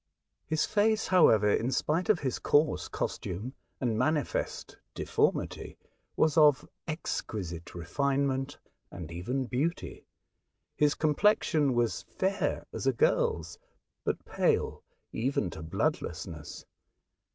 His 0.47 0.65
face, 0.65 1.09
however, 1.09 1.47
in 1.53 1.71
spite 1.71 2.09
of 2.09 2.21
his 2.21 2.39
coarse 2.39 2.87
costume 2.87 3.53
and 3.79 3.99
manifest 3.99 4.75
deformity, 4.95 5.77
was 6.15 6.37
of 6.37 6.67
exquisite 6.87 7.75
refinement 7.75 8.57
and 8.89 9.11
even 9.11 9.45
beauty. 9.45 10.07
His 10.75 10.95
complexion 10.95 11.75
was 11.75 12.01
fair 12.01 12.65
as 12.73 12.87
a 12.87 12.93
girl's, 12.93 13.59
but 14.03 14.25
pale 14.25 14.81
even 15.13 15.51
to 15.51 15.61
bloodlessness. 15.61 16.65